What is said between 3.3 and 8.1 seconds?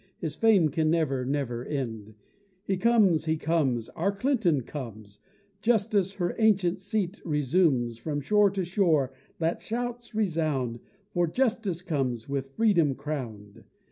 comes! our Clinton comes! Justice her ancient seat resumes: